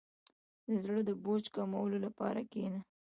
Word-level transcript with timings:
•د 0.67 0.69
زړۀ 0.83 0.99
د 1.09 1.11
بوج 1.23 1.43
کمولو 1.55 1.97
لپاره 2.05 2.39
کښېنه. 2.51 2.81